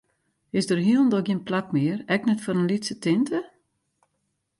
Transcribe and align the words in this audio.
Is 0.57 0.65
der 0.69 0.79
hielendal 0.85 1.23
gjin 1.25 1.45
plak 1.47 1.67
mear, 1.75 1.99
ek 2.15 2.23
net 2.25 2.43
foar 2.43 2.57
in 2.59 2.69
lytse 2.69 2.95
tinte? 3.03 3.39